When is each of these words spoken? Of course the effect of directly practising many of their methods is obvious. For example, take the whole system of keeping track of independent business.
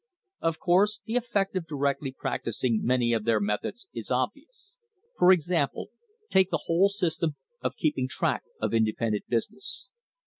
Of 0.39 0.57
course 0.57 0.99
the 1.05 1.15
effect 1.15 1.55
of 1.55 1.67
directly 1.67 2.11
practising 2.11 2.81
many 2.83 3.13
of 3.13 3.23
their 3.23 3.39
methods 3.39 3.85
is 3.93 4.09
obvious. 4.09 4.75
For 5.19 5.31
example, 5.31 5.89
take 6.31 6.49
the 6.49 6.63
whole 6.65 6.89
system 6.89 7.35
of 7.61 7.75
keeping 7.77 8.07
track 8.07 8.41
of 8.59 8.73
independent 8.73 9.25
business. 9.27 9.89